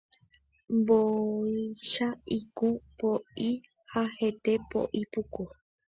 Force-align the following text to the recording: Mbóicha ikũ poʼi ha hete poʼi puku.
Mbóicha 0.77 2.07
ikũ 2.37 2.67
poʼi 2.97 3.49
ha 3.91 4.01
hete 4.17 4.51
poʼi 4.69 5.01
puku. 5.11 5.43